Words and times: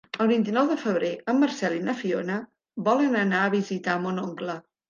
El 0.23 0.29
vint-i-nou 0.29 0.69
de 0.71 0.77
febrer 0.83 1.11
en 1.33 1.37
Marcel 1.43 1.77
i 1.81 1.83
na 1.89 1.95
Fiona 2.01 2.39
volen 2.91 3.21
anar 3.23 3.43
a 3.45 3.55
visitar 3.61 4.03
mon 4.09 4.23
oncle. 4.29 4.61